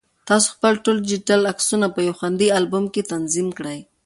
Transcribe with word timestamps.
تاسو 0.27 0.47
خپل 0.55 0.73
ټول 0.83 0.97
ډیجیټل 1.05 1.41
عکسونه 1.51 1.87
په 1.93 1.99
یو 2.07 2.17
خوندي 2.19 2.47
البوم 2.57 2.85
کې 2.93 3.07
تنظیم 3.11 3.47
کړئ. 3.57 3.79